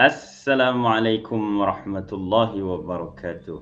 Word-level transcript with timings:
Assalamualaikum 0.00 1.60
warahmatullahi 1.60 2.64
wabarakatuh. 2.64 3.60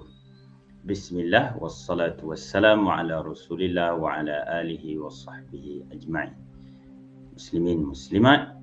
Bismillah 0.87 1.59
wassalatu 1.59 2.31
wassalamu 2.31 2.95
ala 2.95 3.27
Rasulillah 3.27 3.99
wa 3.99 4.23
ala 4.23 4.47
alihi 4.63 5.03
wa 5.03 5.11
sahbihi 5.11 5.91
ajma'in. 5.91 6.39
Muslimin 7.35 7.91
muslimat 7.91 8.55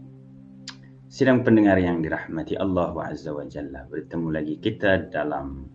Sidang 1.11 1.43
pendengar 1.43 1.75
yang 1.75 1.99
dirahmati 1.99 2.55
Allah 2.55 2.95
wa 2.95 3.11
Azza 3.11 3.35
wa 3.35 3.43
Jalla 3.43 3.83
Bertemu 3.91 4.31
lagi 4.31 4.55
kita 4.55 5.11
dalam 5.11 5.67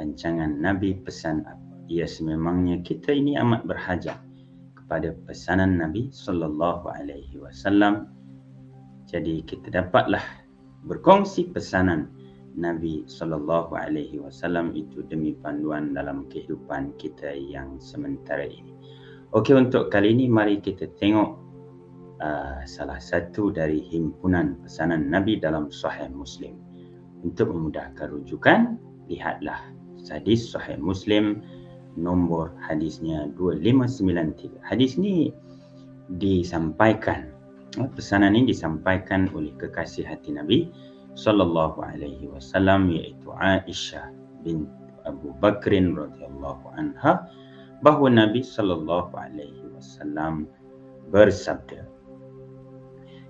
rancangan 0.00 0.48
Nabi 0.48 0.96
Pesan 0.96 1.44
Apa 1.44 1.60
Ya 1.92 2.08
sememangnya 2.08 2.80
kita 2.80 3.12
ini 3.12 3.36
amat 3.36 3.68
berhajat 3.68 4.16
kepada 4.80 5.12
pesanan 5.28 5.76
Nabi 5.76 6.08
Sallallahu 6.08 6.88
Alaihi 6.88 7.36
Wasallam 7.36 8.08
Jadi 9.04 9.44
kita 9.44 9.68
dapatlah 9.68 10.43
berkongsi 10.84 11.48
pesanan 11.50 12.12
Nabi 12.54 13.02
sallallahu 13.10 13.74
alaihi 13.74 14.22
wasallam 14.22 14.70
itu 14.78 15.02
demi 15.10 15.34
panduan 15.34 15.90
dalam 15.90 16.30
kehidupan 16.30 16.94
kita 17.00 17.34
yang 17.34 17.82
sementara 17.82 18.46
ini. 18.46 18.70
Okey 19.34 19.58
untuk 19.58 19.90
kali 19.90 20.14
ini 20.14 20.30
mari 20.30 20.62
kita 20.62 20.86
tengok 21.02 21.34
uh, 22.22 22.62
salah 22.62 23.02
satu 23.02 23.50
dari 23.50 23.82
himpunan 23.90 24.62
pesanan 24.62 25.10
Nabi 25.10 25.42
dalam 25.42 25.74
Sahih 25.74 26.06
Muslim. 26.14 26.54
Untuk 27.26 27.50
memudahkan 27.50 28.14
rujukan, 28.14 28.78
lihatlah 29.10 29.58
hadis 30.06 30.54
Sahih 30.54 30.78
Muslim 30.78 31.42
nombor 31.98 32.54
hadisnya 32.62 33.26
2593. 33.34 34.62
Hadis 34.62 34.94
ni 34.94 35.34
disampaikan 36.20 37.34
pesanan 37.74 38.38
ini 38.38 38.54
disampaikan 38.54 39.26
oleh 39.34 39.50
kekasih 39.58 40.06
hati 40.06 40.30
Nabi 40.30 40.70
sallallahu 41.18 41.82
alaihi 41.82 42.30
wasallam 42.30 42.90
iaitu 42.90 43.30
Aisyah 43.34 44.14
bin 44.46 44.70
Abu 45.06 45.34
Bakr 45.42 45.74
radhiyallahu 45.74 46.74
anha 46.78 47.26
bahawa 47.82 48.08
Nabi 48.14 48.40
sallallahu 48.46 49.12
alaihi 49.14 49.66
wasallam 49.74 50.46
bersabda 51.10 51.84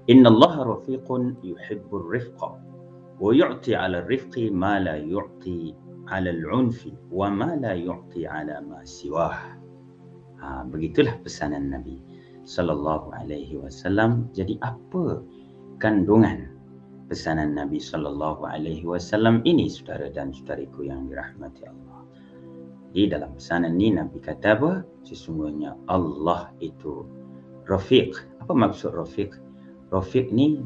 Inna 0.05 0.29
Allah 0.29 0.77
rafiqun 0.77 1.41
yuhibbur 1.41 2.13
rifqa 2.13 2.61
wa 3.17 3.31
yu'ti 3.33 3.73
'ala 3.73 4.05
ar-rifqi 4.05 4.53
ma 4.53 4.77
la 4.77 5.01
yu'ti 5.01 5.73
'ala 6.13 6.29
al-'unfi 6.29 6.93
wa 7.09 7.33
ma 7.33 7.57
la 7.57 7.73
yu'ti 7.73 8.29
'ala 8.29 8.61
ma 8.61 8.85
siwah. 8.85 9.57
Ha, 10.45 10.69
begitulah 10.69 11.17
pesanan 11.25 11.73
Nabi 11.73 12.05
sallallahu 12.45 13.13
alaihi 13.13 13.59
wasallam. 13.59 14.29
Jadi 14.37 14.61
apa 14.63 15.21
kandungan 15.83 16.55
pesanan 17.09 17.57
Nabi 17.57 17.81
sallallahu 17.81 18.49
alaihi 18.49 18.85
wasallam 18.85 19.45
ini 19.45 19.69
saudara 19.69 20.09
dan 20.09 20.33
saudariku 20.33 20.87
yang 20.87 21.11
dirahmati 21.11 21.65
Allah. 21.69 22.01
Di 22.95 23.11
dalam 23.11 23.35
pesanan 23.35 23.77
ini 23.77 23.99
Nabi 23.99 24.23
kata 24.23 24.55
apa? 24.55 24.73
Sesungguhnya 25.03 25.75
Allah 25.91 26.55
itu 26.63 27.05
Rafiq. 27.67 28.15
Apa 28.45 28.53
maksud 28.55 28.95
Rafiq? 28.95 29.35
Rafiq 29.91 30.31
ni 30.31 30.63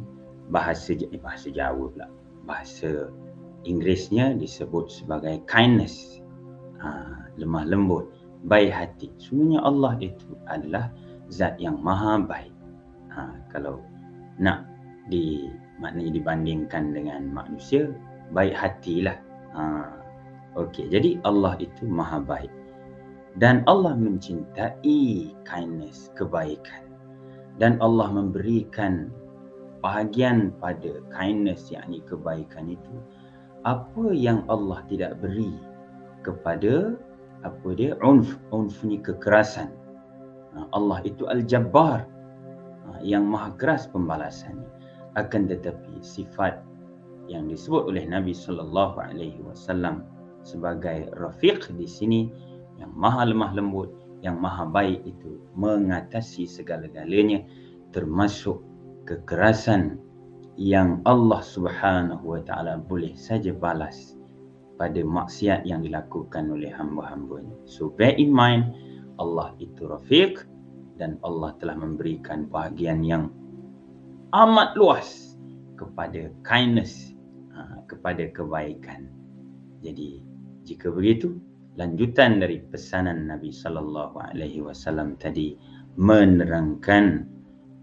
bahasa 0.53 0.93
bahasa 1.23 1.49
Jawa 1.49 1.89
pula. 1.89 2.09
Bahasa 2.45 3.09
Inggerisnya 3.67 4.39
disebut 4.39 4.87
sebagai 4.89 5.43
kindness. 5.51 6.23
Ha, 6.79 7.27
lemah 7.35 7.67
lembut, 7.67 8.07
baik 8.47 8.71
hati. 8.71 9.11
Semuanya 9.19 9.67
Allah 9.67 9.99
itu 9.99 10.39
adalah 10.47 10.95
zat 11.29 11.57
yang 11.61 11.81
maha 11.81 12.21
baik. 12.21 12.55
Ha, 13.13 13.33
kalau 13.53 13.81
nak 14.41 14.65
di 15.09 15.49
maknanya 15.81 16.19
dibandingkan 16.19 16.93
dengan 16.93 17.31
manusia, 17.33 17.89
baik 18.33 18.53
hatilah. 18.57 19.17
Ha, 19.55 19.63
Okey, 20.59 20.91
jadi 20.91 21.23
Allah 21.23 21.55
itu 21.63 21.87
maha 21.87 22.19
baik. 22.19 22.51
Dan 23.39 23.63
Allah 23.71 23.95
mencintai 23.95 25.31
kindness, 25.47 26.11
kebaikan. 26.19 26.91
Dan 27.63 27.79
Allah 27.79 28.11
memberikan 28.11 29.15
bahagian 29.79 30.51
pada 30.59 30.99
kindness, 31.15 31.71
yakni 31.71 32.03
kebaikan 32.11 32.75
itu. 32.75 32.95
Apa 33.63 34.11
yang 34.11 34.43
Allah 34.51 34.83
tidak 34.91 35.23
beri 35.23 35.55
kepada 36.27 36.99
apa 37.47 37.69
dia 37.79 37.95
unf 38.03 38.35
unf 38.51 38.83
ni 38.83 38.99
kekerasan 38.99 39.71
Allah 40.73 40.99
itu 41.07 41.29
Al-Jabbar 41.29 42.09
ha, 42.87 42.89
yang 43.05 43.29
maha 43.29 43.55
keras 43.61 43.87
pembalasannya 43.91 44.67
akan 45.15 45.51
tetapi 45.51 46.01
sifat 46.01 46.63
yang 47.29 47.47
disebut 47.51 47.85
oleh 47.85 48.09
Nabi 48.09 48.33
sallallahu 48.33 48.97
alaihi 48.99 49.39
wasallam 49.45 50.07
sebagai 50.43 51.13
rafiq 51.19 51.69
di 51.77 51.85
sini 51.85 52.21
yang 52.81 52.91
maha 52.97 53.29
lemah 53.29 53.53
lembut 53.53 53.93
yang 54.25 54.39
maha 54.41 54.67
baik 54.67 55.05
itu 55.07 55.39
mengatasi 55.55 56.49
segala-galanya 56.49 57.45
termasuk 57.95 58.63
kekerasan 59.07 60.01
yang 60.59 60.99
Allah 61.07 61.39
Subhanahu 61.39 62.35
wa 62.35 62.41
taala 62.43 62.83
boleh 62.83 63.15
saja 63.15 63.55
balas 63.55 64.19
pada 64.75 64.99
maksiat 65.03 65.67
yang 65.67 65.83
dilakukan 65.83 66.51
oleh 66.51 66.71
hamba-hambanya. 66.71 67.55
So 67.67 67.91
bear 67.95 68.15
in 68.19 68.31
mind 68.35 68.75
Allah 69.19 69.55
itu 69.59 69.87
Rafiq 69.87 70.47
dan 70.99 71.19
Allah 71.23 71.55
telah 71.63 71.79
memberikan 71.79 72.47
bahagian 72.51 73.03
yang 73.07 73.31
amat 74.35 74.75
luas 74.75 75.39
kepada 75.79 76.31
kindness, 76.43 77.15
ha, 77.55 77.83
kepada 77.87 78.31
kebaikan. 78.35 79.07
Jadi 79.83 80.23
jika 80.67 80.91
begitu, 80.91 81.39
lanjutan 81.79 82.43
dari 82.43 82.59
pesanan 82.67 83.31
Nabi 83.31 83.55
sallallahu 83.55 84.19
alaihi 84.19 84.61
wasallam 84.61 85.15
tadi 85.23 85.55
menerangkan 85.95 87.25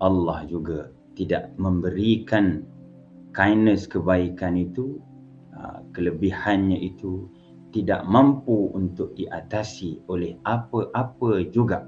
Allah 0.04 0.44
juga 0.52 0.92
tidak 1.16 1.56
memberikan 1.56 2.68
kindness 3.32 3.88
kebaikan 3.88 4.60
itu 4.60 5.00
ha, 5.56 5.80
kelebihannya 5.96 6.76
itu 6.84 7.32
tidak 7.76 8.08
mampu 8.08 8.72
untuk 8.72 9.12
diatasi 9.20 10.08
oleh 10.08 10.40
apa-apa 10.48 11.44
juga. 11.52 11.84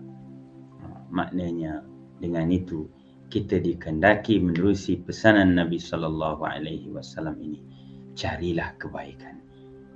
Ha, 0.83 1.07
maknanya 1.07 1.87
dengan 2.19 2.51
itu 2.51 2.91
kita 3.31 3.63
dikendaki 3.63 4.43
menerusi 4.43 4.99
pesanan 4.99 5.55
Nabi 5.55 5.79
sallallahu 5.79 6.43
alaihi 6.43 6.91
wasallam 6.91 7.39
ini. 7.39 7.63
Carilah 8.19 8.75
kebaikan. 8.75 9.39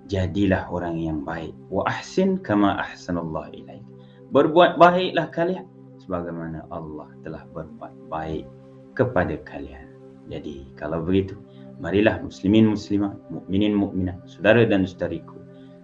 Jadilah 0.08 0.72
orang 0.72 0.96
yang 0.96 1.28
baik. 1.28 1.52
Wa 1.68 1.84
ahsin 1.92 2.40
kama 2.40 2.80
ahsanallahu 2.80 3.52
ilaik. 3.52 3.84
Berbuat 4.32 4.80
baiklah 4.80 5.28
kalian 5.36 5.68
sebagaimana 6.00 6.64
Allah 6.72 7.12
telah 7.28 7.44
berbuat 7.52 8.08
baik 8.08 8.48
kepada 8.96 9.36
kalian. 9.44 9.92
Jadi 10.32 10.72
kalau 10.80 11.04
begitu, 11.04 11.36
marilah 11.84 12.24
muslimin 12.24 12.72
muslimat, 12.72 13.18
mukminin 13.28 13.76
mukminat, 13.76 14.24
saudara 14.24 14.64
dan 14.64 14.88
saudariku 14.88 15.41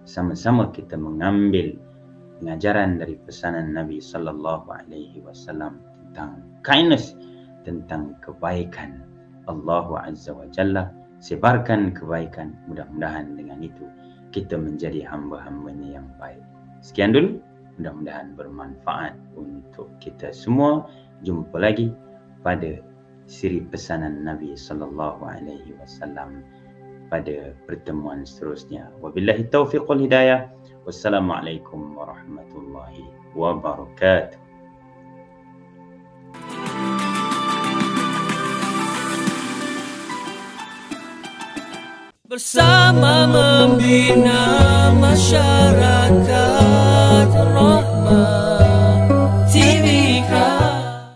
sama-sama 0.08 0.72
kita 0.72 0.96
mengambil 0.96 1.76
pengajaran 2.40 2.96
dari 2.96 3.20
pesanan 3.28 3.76
Nabi 3.76 4.00
sallallahu 4.00 4.64
alaihi 4.72 5.20
wasallam 5.20 5.84
tentang 6.08 6.40
kindness 6.64 7.12
tentang 7.68 8.16
kebaikan. 8.24 9.04
Allah 9.44 10.08
azza 10.08 10.32
wa 10.32 10.48
jalla 10.48 10.88
sebarkan 11.20 11.92
kebaikan 11.92 12.56
mudah-mudahan 12.72 13.36
dengan 13.36 13.60
itu 13.60 13.84
kita 14.32 14.56
menjadi 14.56 15.04
hamba-hambanya 15.04 16.00
yang 16.00 16.08
baik. 16.16 16.40
Sekian 16.80 17.12
dulu 17.12 17.36
mudah-mudahan 17.76 18.32
bermanfaat 18.32 19.12
untuk 19.36 19.92
kita 20.00 20.32
semua. 20.32 20.88
Jumpa 21.20 21.56
lagi 21.60 21.92
pada 22.40 22.80
siri 23.28 23.60
pesanan 23.60 24.24
Nabi 24.24 24.56
sallallahu 24.56 25.20
alaihi 25.20 25.76
wasallam 25.76 26.40
pada 27.08 27.56
pertemuan 27.64 28.24
seterusnya. 28.24 28.92
Wabillahi 29.00 29.48
taufiq 29.48 29.84
wal 29.88 30.00
hidayah. 30.00 30.48
Wassalamualaikum 30.84 31.96
warahmatullahi 31.96 33.04
wabarakatuh. 33.36 34.40
Bersama 42.28 43.24
membina 43.24 44.92
masyarakat 44.92 46.68